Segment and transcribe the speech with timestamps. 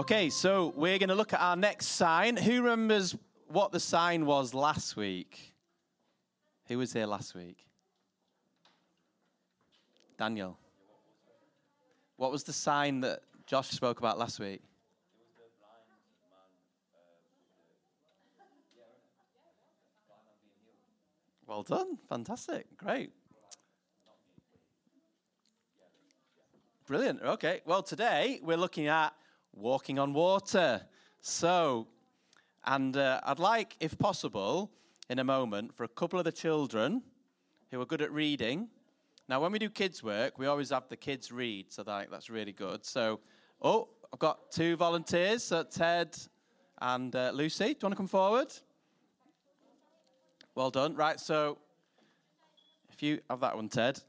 [0.00, 2.34] Okay, so we're going to look at our next sign.
[2.34, 3.14] Who remembers
[3.48, 5.52] what the sign was last week?
[6.68, 7.66] Who was here last week?
[10.18, 10.56] Daniel.
[12.16, 14.62] What was the sign that Josh spoke about last week?
[21.46, 21.98] Well done.
[22.08, 22.74] Fantastic.
[22.78, 23.12] Great.
[26.86, 27.20] Brilliant.
[27.20, 27.60] Okay.
[27.66, 29.12] Well, today we're looking at
[29.52, 30.82] walking on water.
[31.20, 31.88] So,
[32.64, 34.70] and uh, I'd like, if possible,
[35.08, 37.02] in a moment, for a couple of the children
[37.70, 38.68] who are good at reading.
[39.28, 42.30] Now, when we do kids' work, we always have the kids read, so that, that's
[42.30, 42.84] really good.
[42.84, 43.20] So,
[43.62, 46.16] oh, I've got two volunteers, so Ted
[46.80, 47.66] and uh, Lucy.
[47.66, 48.52] Do you want to come forward?
[50.54, 50.96] Well done.
[50.96, 51.58] Right, so
[52.92, 54.00] if you have that one, Ted,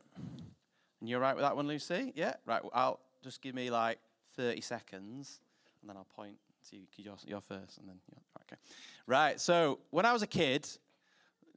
[1.00, 2.14] and you're right with that one, Lucy?
[2.16, 2.33] Yeah?
[2.45, 4.00] Right, I'll just give me like
[4.35, 5.39] 30 seconds,
[5.81, 6.37] and then I'll point
[6.69, 6.83] to you.
[6.97, 8.61] You're, you're first, and then you're, okay.
[9.07, 9.39] Right.
[9.39, 10.67] So when I was a kid,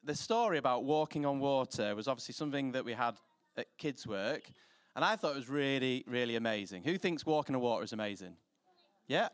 [0.03, 3.15] the story about walking on water was obviously something that we had
[3.57, 4.51] at kids' work,
[4.97, 6.85] and I thought it was really, really amazing.
[6.85, 8.37] Who thinks walking on water is amazing?
[9.07, 9.29] Yeah.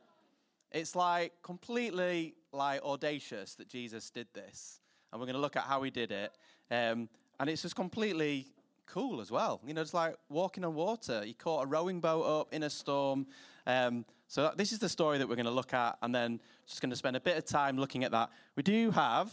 [0.72, 4.80] It's like completely like audacious that Jesus did this,
[5.12, 6.33] and we're going to look at how he did it.
[6.70, 8.46] Um, and it's just completely
[8.92, 9.60] cool as well.
[9.66, 11.22] You know, it's like walking on water.
[11.24, 13.27] He caught a rowing boat up in a storm.
[13.66, 16.41] Um, so that, this is the story that we're going to look at, and then
[16.66, 18.30] just going to spend a bit of time looking at that.
[18.56, 19.33] We do have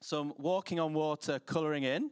[0.00, 2.10] some walking on water colouring in.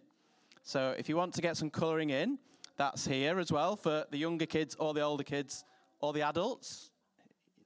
[0.62, 2.38] So if you want to get some colouring in,
[2.76, 5.64] that's here as well for the younger kids or the older kids
[6.00, 6.90] or the adults.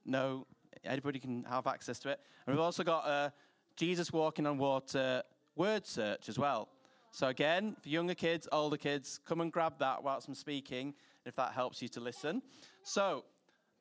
[0.05, 0.45] No,
[0.83, 2.19] anybody can have access to it.
[2.45, 3.33] And we've also got a
[3.75, 5.23] Jesus walking on water
[5.55, 6.69] word search as well.
[7.17, 10.93] So, again, for younger kids, older kids, come and grab that whilst I'm speaking,
[11.25, 12.43] if that helps you to listen.
[12.83, 13.25] So,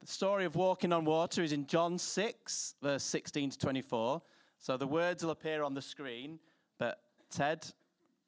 [0.00, 4.22] the story of walking on water is in John 6, verse 16 to 24.
[4.58, 6.38] So, the words will appear on the screen,
[6.78, 6.98] but
[7.28, 7.70] Ted,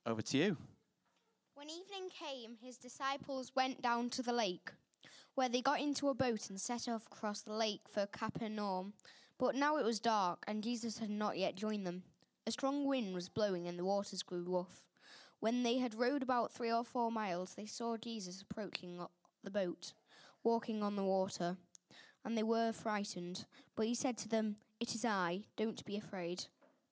[0.04, 0.58] over to you.
[1.54, 4.72] When evening came, his disciples went down to the lake,
[5.36, 8.92] where they got into a boat and set off across the lake for Capernaum.
[9.38, 12.02] But now it was dark, and Jesus had not yet joined them.
[12.46, 14.84] A strong wind was blowing, and the waters grew rough.
[15.41, 19.00] When they had rowed about three or four miles, they saw Jesus approaching
[19.44, 19.93] the boat,
[20.43, 21.56] walking on the water.
[22.25, 23.47] And they were frightened.
[23.76, 26.47] But he said to them, It is I, don't be afraid.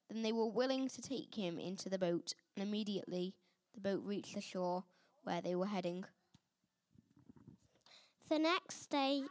[0.09, 3.35] Then they were willing to take him into the boat, and immediately
[3.75, 4.85] the boat reached the shore
[5.25, 6.05] where they were heading.
[8.29, 9.25] The next day,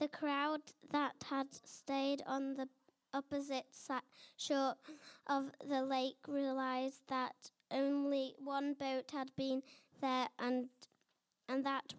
[0.00, 0.60] the crowd
[0.90, 2.68] that had stayed on the
[3.12, 3.66] opposite
[4.36, 4.74] shore
[5.26, 9.62] of the lake realized that only one boat had been
[10.00, 10.68] there and
[11.48, 11.94] and that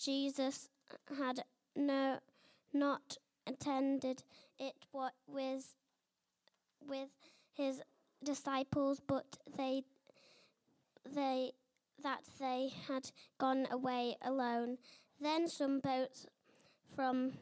[0.00, 0.68] Jesus
[1.18, 2.18] had no
[2.72, 4.22] not attended
[4.58, 4.74] it
[5.26, 5.74] with
[6.86, 7.08] with
[7.52, 7.80] his
[8.22, 9.82] disciples but they
[11.14, 11.52] they
[12.02, 14.78] that they had gone away alone.
[15.20, 16.26] Then some boats
[16.94, 17.32] from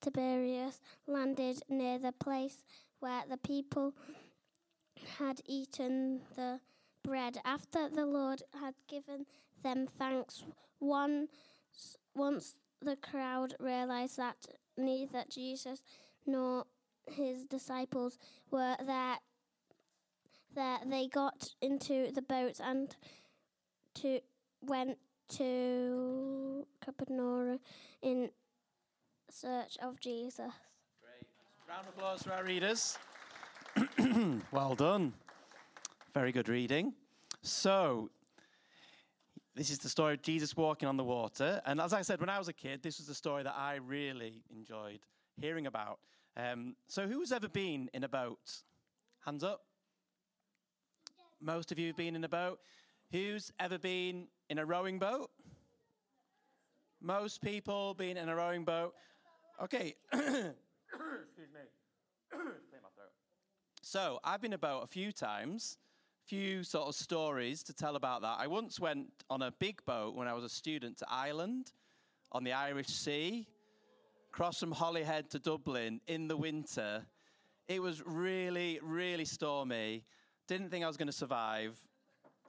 [0.00, 2.64] Tiberias landed near the place
[3.00, 3.94] where the people
[5.18, 6.60] had eaten the
[7.02, 9.26] bread after the Lord had given
[9.62, 10.44] them thanks.
[10.78, 11.28] One,
[12.14, 14.36] once the crowd realized that
[14.76, 15.82] neither Jesus
[16.26, 16.64] nor
[17.06, 18.18] his disciples
[18.50, 19.16] were there,
[20.54, 22.94] there they got into the boat and
[23.94, 24.20] to
[24.62, 24.98] went
[25.28, 27.60] to Capernaum
[28.02, 28.30] in
[29.30, 30.52] search of Jesus.
[31.02, 31.28] Great.
[31.68, 32.98] Round of applause for our readers.
[34.52, 35.12] well done.
[36.14, 36.92] Very good reading.
[37.42, 38.10] So,
[39.54, 41.60] this is the story of Jesus walking on the water.
[41.66, 43.76] And as I said, when I was a kid, this was the story that I
[43.76, 45.00] really enjoyed
[45.40, 45.98] hearing about.
[46.36, 48.62] Um, so, who's ever been in a boat?
[49.24, 49.62] Hands up.
[51.40, 52.60] Most of you have been in a boat.
[53.10, 55.30] Who's ever been in a rowing boat?
[57.00, 58.94] Most people been in a rowing boat.
[59.62, 59.94] Okay.
[60.12, 60.52] Excuse
[61.52, 62.38] me.
[63.88, 65.78] So I've been about a few times,
[66.26, 68.34] few sort of stories to tell about that.
[68.36, 71.70] I once went on a big boat when I was a student to Ireland
[72.32, 73.46] on the Irish Sea,
[74.32, 77.06] crossed from Holyhead to Dublin in the winter.
[77.68, 80.02] It was really, really stormy.
[80.48, 81.78] Didn't think I was going to survive.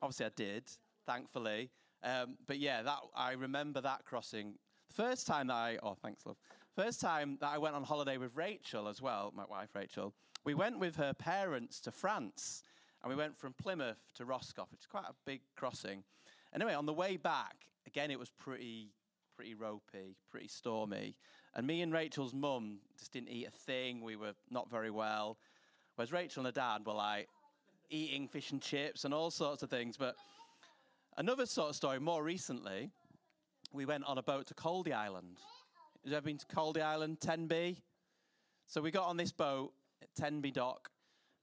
[0.01, 0.63] Obviously, I did,
[1.05, 1.69] thankfully.
[2.01, 4.55] Um, but yeah, that I remember that crossing.
[4.87, 6.37] The First time that I, oh, thanks, love.
[6.75, 10.15] First time that I went on holiday with Rachel as well, my wife Rachel
[10.47, 12.63] we went with her parents to France
[13.03, 16.05] and we went from Plymouth to Roscoff, which is quite a big crossing.
[16.55, 18.93] Anyway, on the way back, again, it was pretty,
[19.35, 21.17] pretty ropey, pretty stormy.
[21.53, 23.99] And me and Rachel's mum just didn't eat a thing.
[23.99, 25.37] We were not very well.
[25.95, 27.27] Whereas Rachel and her dad were like
[27.89, 29.97] eating fish and chips and all sorts of things.
[29.97, 30.15] But
[31.17, 32.89] another sort of story, more recently,
[33.73, 35.39] we went on a boat to Caldy Island.
[36.05, 37.81] Have you ever been to Caldy Island, Tenby?
[38.65, 39.76] So we got on this boat at
[40.17, 40.89] Tenby Dock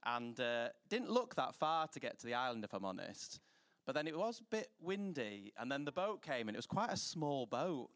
[0.04, 3.40] and uh, didn't look that far to get to the island, if I'm honest.
[3.86, 6.66] But then it was a bit windy, and then the boat came, and it was
[6.66, 7.88] quite a small boat.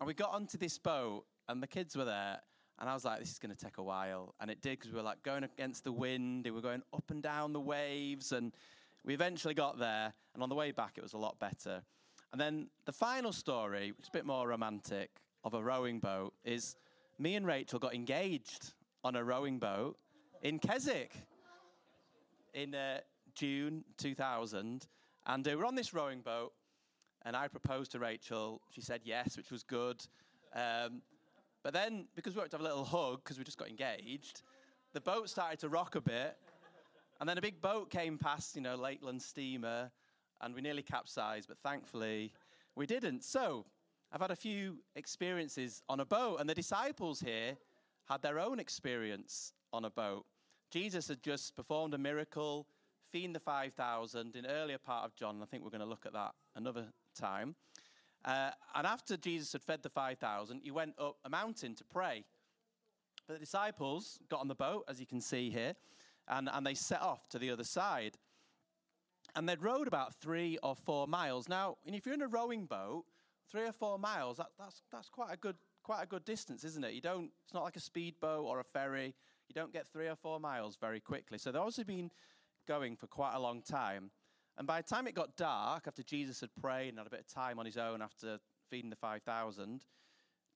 [0.00, 2.38] And we got onto this boat, and the kids were there,
[2.78, 4.34] and I was like, this is going to take a while.
[4.40, 7.10] And it did, because we were like going against the wind, we were going up
[7.10, 8.54] and down the waves, and
[9.04, 11.82] we eventually got there, and on the way back, it was a lot better.
[12.32, 15.10] And then the final story, which is a bit more romantic,
[15.44, 16.76] of a rowing boat, is
[17.18, 18.74] me and Rachel got engaged
[19.04, 19.96] on a rowing boat
[20.42, 21.12] in Keswick
[22.54, 22.98] in uh,
[23.34, 24.86] June 2000.
[25.26, 26.52] And uh, we're on this rowing boat,
[27.24, 28.60] and I proposed to Rachel.
[28.70, 30.04] She said yes, which was good.
[30.54, 31.02] Um,
[31.62, 34.42] but then, because we wanted to have a little hug, because we just got engaged,
[34.92, 36.36] the boat started to rock a bit.
[37.20, 39.90] And then a big boat came past, you know, Lakeland steamer,
[40.40, 42.32] and we nearly capsized, but thankfully
[42.76, 43.24] we didn't.
[43.24, 43.66] So
[44.12, 47.56] I've had a few experiences on a boat, and the disciples here
[48.08, 50.24] had their own experience on a boat.
[50.70, 52.66] Jesus had just performed a miracle,
[53.10, 56.06] feeding the 5,000 in earlier part of John, and I think we're going to look
[56.06, 56.86] at that another
[57.18, 57.54] time.
[58.24, 62.24] Uh, and after Jesus had fed the 5,000, he went up a mountain to pray.
[63.26, 65.74] But the disciples got on the boat, as you can see here,
[66.28, 68.16] and, and they set off to the other side.
[69.36, 71.48] And they'd rowed about three or four miles.
[71.48, 73.04] Now, if you're in a rowing boat,
[73.50, 76.84] three or four miles, that, that's, that's quite, a good, quite a good distance, isn't
[76.84, 76.92] it?
[76.92, 79.14] You don't, it's not like a speedboat or a ferry.
[79.48, 81.38] You don't get three or four miles very quickly.
[81.38, 82.10] So they've been
[82.66, 84.10] going for quite a long time.
[84.58, 87.20] And by the time it got dark, after Jesus had prayed and had a bit
[87.20, 88.38] of time on his own after
[88.70, 89.84] feeding the 5,000,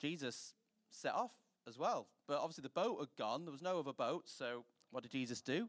[0.01, 0.55] Jesus
[0.91, 1.33] set off
[1.67, 2.09] as well.
[2.27, 3.45] But obviously the boat had gone.
[3.45, 4.25] There was no other boat.
[4.27, 5.69] So what did Jesus do?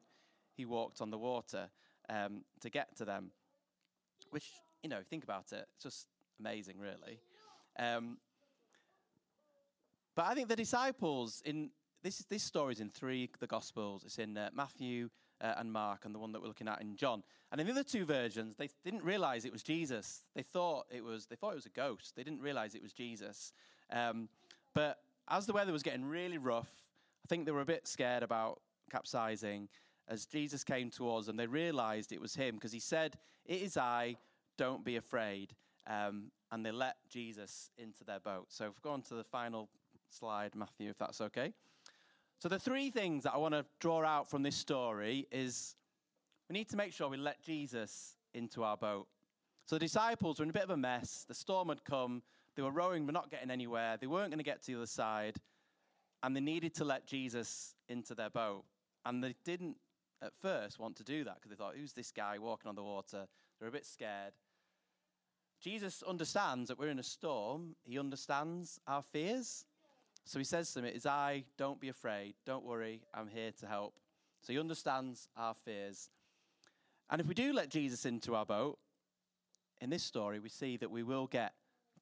[0.56, 1.70] He walked on the water
[2.10, 3.32] um, to get to them.
[4.32, 4.50] Which,
[4.82, 6.08] you know, think about it, it's just
[6.40, 7.20] amazing, really.
[7.78, 8.18] Um,
[10.16, 11.70] but I think the disciples in
[12.04, 14.04] this is this story is in three the Gospels.
[14.04, 15.10] It's in uh, Matthew
[15.42, 17.24] uh, and Mark, and the one that we're looking at in John.
[17.52, 20.24] And in the other two versions, they didn't realize it was Jesus.
[20.36, 22.16] They thought it was they thought it was a ghost.
[22.16, 23.54] They didn't realize it was Jesus.
[23.92, 24.28] Um,
[24.74, 26.70] but as the weather was getting really rough,
[27.26, 28.60] I think they were a bit scared about
[28.92, 29.70] capsizing.
[30.10, 33.78] As Jesus came towards them, they realized it was him because he said, "It is
[33.78, 34.18] I.
[34.58, 35.56] Don't be afraid."
[35.88, 38.46] Um, and they let Jesus into their boat.
[38.50, 39.70] So if we go on to the final
[40.10, 41.54] slide, Matthew, if that's okay.
[42.40, 45.76] So the three things that I want to draw out from this story is
[46.50, 49.08] we need to make sure we let Jesus into our boat.
[49.66, 51.26] So the disciples were in a bit of a mess.
[51.28, 52.22] The storm had come.
[52.56, 53.98] They were rowing, but not getting anywhere.
[54.00, 55.38] They weren't going to get to the other side.
[56.22, 58.66] And they needed to let Jesus into their boat.
[59.06, 59.78] And they didn't
[60.22, 62.84] at first want to do that because they thought, who's this guy walking on the
[62.84, 63.28] water?
[63.60, 64.34] They're a bit scared.
[65.62, 67.76] Jesus understands that we're in a storm.
[67.84, 69.66] He understands our fears.
[70.26, 73.52] So he says to them, It is I, don't be afraid, don't worry, I'm here
[73.60, 74.00] to help.
[74.42, 76.10] So he understands our fears.
[77.10, 78.78] And if we do let Jesus into our boat,
[79.82, 81.54] in this story, we see that we will get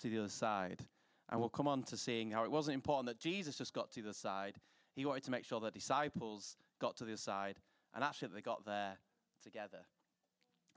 [0.01, 0.85] to the other side.
[1.29, 4.01] And we'll come on to seeing how it wasn't important that Jesus just got to
[4.01, 4.55] the other side.
[4.95, 7.57] He wanted to make sure that disciples got to the other side
[7.95, 8.97] and actually that they got there
[9.41, 9.79] together.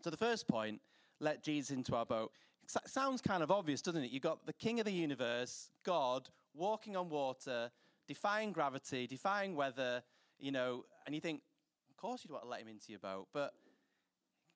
[0.03, 0.81] So the first point,
[1.21, 2.33] let Jesus into our boat.
[2.63, 4.11] It sounds kind of obvious, doesn't it?
[4.11, 7.71] You've got the king of the universe, God, walking on water,
[8.07, 10.03] defying gravity, defying weather,
[10.39, 11.43] you know, and you think,
[11.91, 13.55] of course you'd want to let him into your boat, but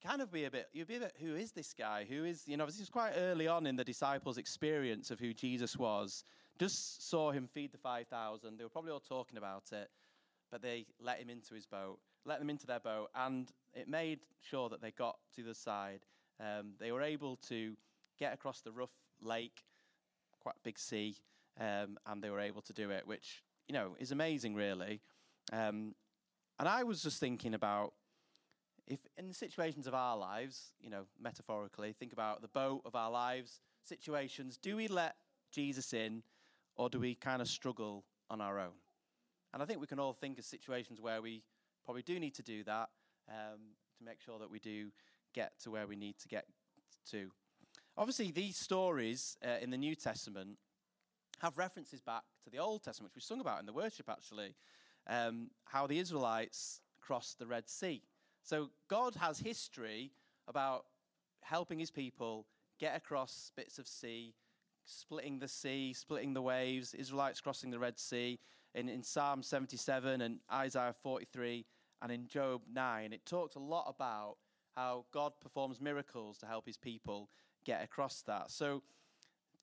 [0.04, 2.06] kind of be a bit, you'd be a bit, who is this guy?
[2.08, 5.32] Who is, you know, this is quite early on in the disciples' experience of who
[5.32, 6.24] Jesus was.
[6.58, 8.56] Just saw him feed the 5,000.
[8.56, 9.90] They were probably all talking about it,
[10.50, 14.20] but they let him into his boat, let them into their boat, and it made
[14.40, 16.00] sure that they got to the side.
[16.40, 17.76] Um, they were able to
[18.18, 19.64] get across the rough lake,
[20.40, 21.16] quite a big sea,
[21.58, 25.00] um, and they were able to do it, which you know is amazing, really.
[25.52, 25.94] Um,
[26.58, 27.92] and I was just thinking about
[28.86, 32.94] if in the situations of our lives, you know, metaphorically, think about the boat of
[32.94, 34.58] our lives situations.
[34.58, 35.16] Do we let
[35.50, 36.22] Jesus in,
[36.76, 38.76] or do we kind of struggle on our own?
[39.52, 41.42] And I think we can all think of situations where we
[41.84, 42.90] probably do need to do that
[43.28, 43.60] um,
[43.96, 44.90] to make sure that we do
[45.34, 46.44] get to where we need to get
[47.10, 47.30] to.
[47.96, 50.58] Obviously, these stories uh, in the New Testament
[51.40, 54.54] have references back to the Old Testament, which we sung about in the worship actually,
[55.06, 58.02] um, how the Israelites crossed the Red Sea.
[58.42, 60.12] So God has history
[60.46, 60.86] about
[61.42, 62.46] helping his people
[62.78, 64.34] get across bits of sea,
[64.84, 68.38] splitting the sea, splitting the waves, Israelites crossing the Red Sea.
[68.74, 71.64] In, in Psalm 77 and Isaiah 43
[72.02, 74.36] and in Job 9, it talks a lot about
[74.76, 77.30] how God performs miracles to help his people
[77.64, 78.50] get across that.
[78.50, 78.82] So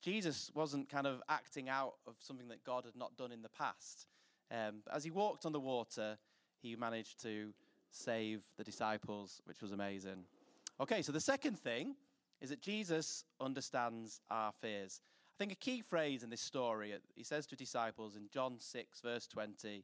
[0.05, 3.49] Jesus wasn't kind of acting out of something that God had not done in the
[3.49, 4.05] past.
[4.51, 6.19] Um, as he walked on the water,
[6.61, 7.55] he managed to
[7.89, 10.25] save the disciples, which was amazing.
[10.79, 11.95] Okay, so the second thing
[12.39, 15.01] is that Jesus understands our fears.
[15.25, 19.01] I think a key phrase in this story, he says to disciples in John 6,
[19.01, 19.83] verse 20,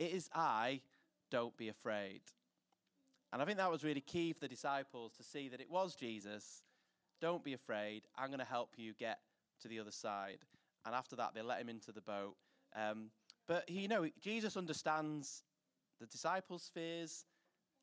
[0.00, 0.80] It is I,
[1.30, 2.22] don't be afraid.
[3.32, 5.94] And I think that was really key for the disciples to see that it was
[5.94, 6.64] Jesus.
[7.20, 8.02] Don't be afraid.
[8.18, 9.20] I'm going to help you get
[9.60, 10.38] to the other side.
[10.84, 12.36] And after that, they let him into the boat.
[12.74, 13.10] Um,
[13.46, 15.42] but you know, Jesus understands
[16.00, 17.24] the disciples' fears,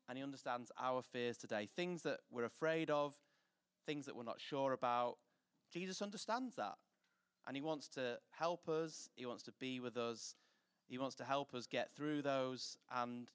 [0.08, 1.68] and he understands our fears today.
[1.76, 3.14] Things that we're afraid of,
[3.86, 5.16] things that we're not sure about.
[5.72, 6.76] Jesus understands that.
[7.46, 10.34] And he wants to help us, he wants to be with us,
[10.88, 12.76] he wants to help us get through those.
[12.94, 13.30] And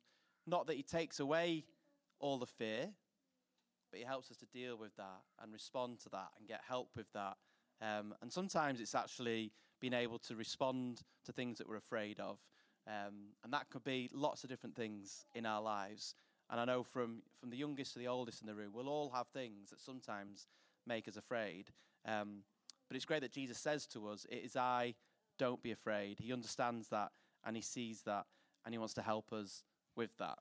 [0.46, 1.66] not that he takes away
[2.20, 2.90] all the fear,
[3.92, 6.90] but he helps us to deal with that and respond to that and get help
[6.96, 7.38] with that.
[7.84, 12.40] Um, and sometimes it's actually being able to respond to things that we're afraid of.
[12.88, 16.16] Um, and that could be lots of different things in our lives.
[16.50, 19.10] And I know from, from the youngest to the oldest in the room, we'll all
[19.10, 20.48] have things that sometimes
[20.88, 21.72] make us afraid.
[22.06, 22.44] Um,
[22.88, 24.96] but it's great that Jesus says to us, It is I,
[25.38, 26.20] don't be afraid.
[26.20, 27.12] He understands that
[27.46, 28.26] and he sees that
[28.66, 29.64] and he wants to help us
[29.96, 30.38] with that.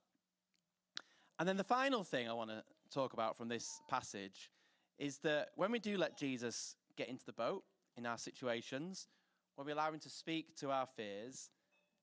[1.39, 4.51] And then the final thing I want to talk about from this passage
[4.99, 7.65] is that when we do let Jesus get into the boat
[7.97, 9.09] in our situations,
[9.57, 11.51] when we allow him to speak to our fears,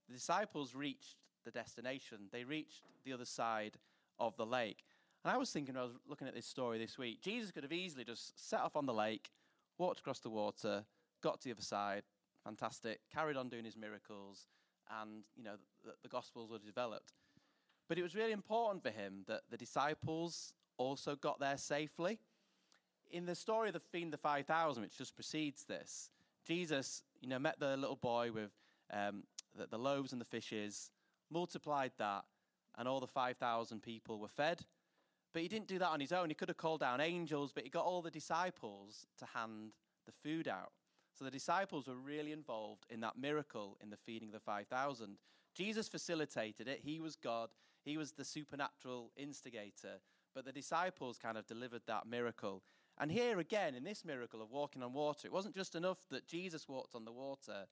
[0.07, 2.29] the disciples reached the destination.
[2.31, 3.77] They reached the other side
[4.19, 4.83] of the lake.
[5.23, 7.73] And I was thinking, I was looking at this story this week, Jesus could have
[7.73, 9.31] easily just set off on the lake,
[9.77, 10.85] walked across the water,
[11.21, 12.03] got to the other side,
[12.43, 14.47] fantastic, carried on doing his miracles,
[15.01, 17.13] and, you know, the, the Gospels were developed.
[17.87, 22.19] But it was really important for him that the disciples also got there safely.
[23.11, 26.11] In the story of the feeding the 5,000, which just precedes this,
[26.45, 28.51] Jesus, you know, met the little boy with
[28.91, 29.23] um,
[29.57, 30.91] the, the loaves and the fishes,
[31.31, 32.25] multiplied that,
[32.77, 34.61] and all the 5,000 people were fed.
[35.33, 36.29] But he didn't do that on his own.
[36.29, 39.73] He could have called down angels, but he got all the disciples to hand
[40.05, 40.71] the food out.
[41.13, 45.17] So the disciples were really involved in that miracle in the feeding of the 5,000.
[45.53, 46.79] Jesus facilitated it.
[46.83, 47.49] He was God,
[47.83, 49.99] he was the supernatural instigator.
[50.33, 52.63] But the disciples kind of delivered that miracle.
[52.99, 56.27] And here again, in this miracle of walking on water, it wasn't just enough that
[56.27, 57.65] Jesus walked on the water.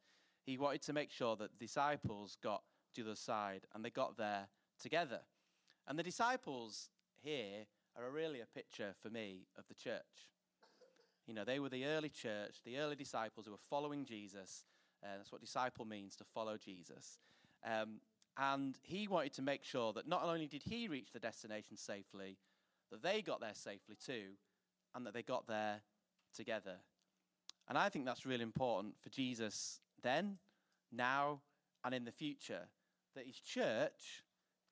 [0.45, 2.63] He wanted to make sure that the disciples got
[2.95, 4.47] to the side and they got there
[4.81, 5.19] together.
[5.87, 6.89] And the disciples
[7.21, 7.65] here
[7.97, 10.29] are really a picture for me of the church.
[11.25, 14.63] You know, they were the early church, the early disciples who were following Jesus.
[15.03, 17.19] Uh, that's what disciple means to follow Jesus.
[17.65, 17.99] Um,
[18.37, 22.37] and he wanted to make sure that not only did he reach the destination safely,
[22.91, 24.35] that they got there safely too,
[24.97, 25.81] and that they got there
[26.35, 26.77] together.
[27.69, 30.37] And I think that's really important for Jesus then,
[30.91, 31.41] now,
[31.85, 32.67] and in the future,
[33.15, 34.23] that his church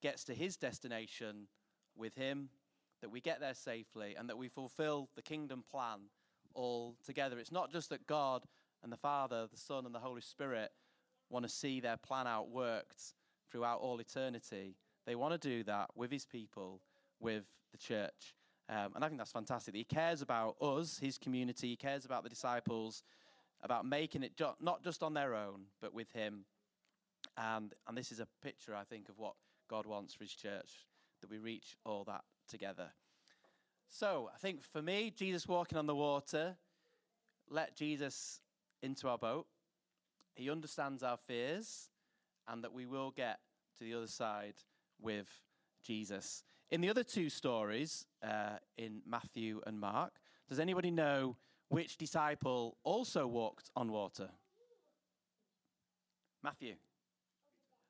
[0.02, 1.46] gets to his destination
[1.96, 2.48] with him,
[3.00, 6.00] that we get there safely, and that we fulfill the kingdom plan
[6.54, 7.38] all together.
[7.38, 8.44] It's not just that God
[8.82, 10.72] and the Father, the Son, and the Holy Spirit
[11.30, 13.12] want to see their plan outworked
[13.50, 14.74] throughout all eternity.
[15.06, 16.80] They want to do that with his people,
[17.20, 18.34] with the church.
[18.68, 19.74] Um, and I think that's fantastic.
[19.74, 23.04] He cares about us, his community, he cares about the disciples,
[23.62, 26.44] about making it ju- not just on their own, but with him.
[27.36, 29.34] And, and this is a picture, I think, of what
[29.68, 30.86] God wants for his church,
[31.20, 32.90] that we reach all that together.
[33.88, 36.56] So I think for me, Jesus walking on the water,
[37.48, 38.40] let Jesus
[38.82, 39.46] into our boat.
[40.34, 41.90] He understands our fears,
[42.48, 43.38] and that we will get
[43.78, 44.54] to the other side
[45.00, 45.28] with
[45.82, 46.42] Jesus.
[46.70, 50.14] In the other two stories, uh, in Matthew and Mark,
[50.48, 51.36] does anybody know
[51.68, 54.30] which disciple also walked on water?
[56.42, 56.74] Matthew.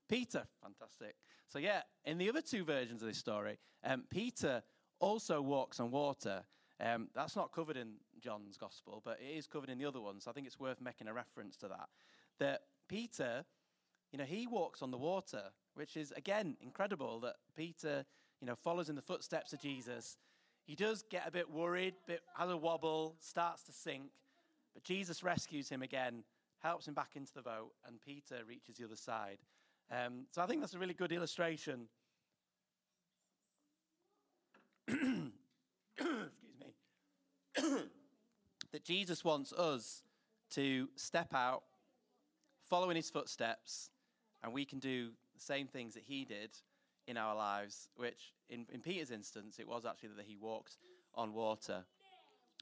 [0.09, 1.17] Peter, fantastic.
[1.49, 4.63] So, yeah, in the other two versions of this story, um, Peter
[5.01, 6.45] also walks on water.
[6.81, 10.25] Um, that's not covered in John's gospel, but it is covered in the other ones.
[10.25, 11.89] So I think it's worth making a reference to that.
[12.39, 13.45] That Peter,
[14.13, 18.05] you know, he walks on the water, which is, again, incredible that Peter,
[18.41, 20.17] you know, follows in the footsteps of Jesus.
[20.65, 24.11] He does get a bit worried, bit, has a wobble, starts to sink,
[24.75, 26.25] but Jesus rescues him again,
[26.59, 29.39] helps him back into the boat, and Peter reaches the other side.
[29.91, 31.89] Um, so I think that's a really good illustration.
[34.89, 35.31] Excuse
[36.61, 36.73] me.
[38.73, 40.03] that Jesus wants us
[40.51, 41.63] to step out,
[42.69, 43.91] follow in his footsteps,
[44.43, 46.51] and we can do the same things that he did
[47.07, 50.77] in our lives, which in, in Peter's instance, it was actually that he walked
[51.15, 51.85] on water,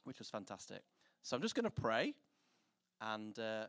[0.03, 0.81] which was fantastic.
[1.23, 2.13] So I'm just going to pray
[3.01, 3.65] and uh,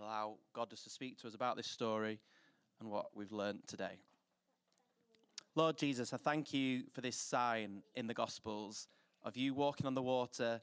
[0.00, 2.18] allow God just to speak to us about this story
[2.80, 3.98] and what we've learned today.
[5.54, 8.86] Lord Jesus, I thank you for this sign in the Gospels
[9.24, 10.60] of you walking on the water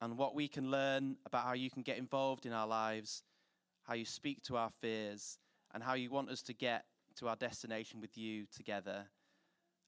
[0.00, 3.22] and what we can learn about how you can get involved in our lives,
[3.82, 5.38] how you speak to our fears,
[5.74, 6.84] and how you want us to get
[7.16, 9.06] to our destination with you together.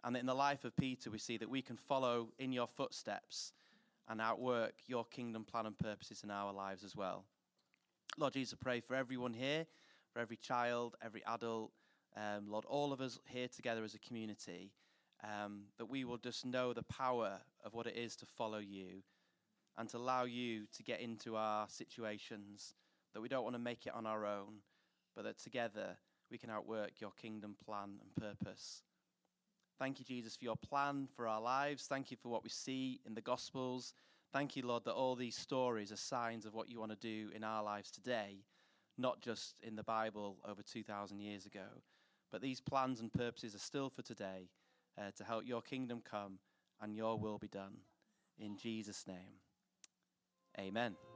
[0.05, 3.52] And in the life of Peter, we see that we can follow in your footsteps
[4.09, 7.25] and outwork your kingdom plan and purposes in our lives as well.
[8.19, 9.67] Lord Jesus, I pray for everyone here,
[10.12, 11.71] for every child, every adult,
[12.17, 14.73] um, Lord, all of us here together as a community,
[15.25, 19.02] um, that we will just know the power of what it is to follow you
[19.79, 22.75] and to allow you to get into our situations,
[23.14, 24.59] that we don't want to make it on our own,
[25.14, 25.97] but that together
[26.32, 28.82] we can outwork your kingdom plan and purpose.
[29.78, 31.86] Thank you, Jesus, for your plan for our lives.
[31.86, 33.92] Thank you for what we see in the Gospels.
[34.32, 37.30] Thank you, Lord, that all these stories are signs of what you want to do
[37.34, 38.38] in our lives today,
[38.96, 41.66] not just in the Bible over 2,000 years ago.
[42.30, 44.48] But these plans and purposes are still for today
[44.98, 46.38] uh, to help your kingdom come
[46.80, 47.76] and your will be done.
[48.38, 49.40] In Jesus' name,
[50.58, 51.12] amen.